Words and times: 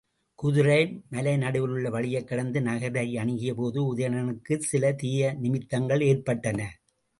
குதிரை 0.39 0.77
மலை 1.09 1.37
நடுவிலுள்ள 1.37 1.89
வழியைக் 1.89 2.27
கடந்து 2.27 2.61
நகரை 2.61 3.17
அணுகியபோது 3.17 3.79
உதயணனுக்குச் 3.91 4.67
சில 4.67 4.93
தீய 4.93 5.33
நிமித்தங்கள் 5.39 6.01
ஏற்பட்டன. 6.01 6.59